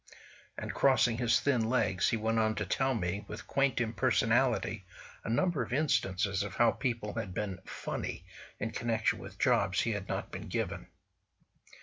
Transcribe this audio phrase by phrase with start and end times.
[0.57, 4.83] And crossing his thin legs, he went on to tell me, with quaint impersonality,
[5.23, 8.25] a number of instances of how people had been funny
[8.57, 10.87] in connection with jobs he had not been given.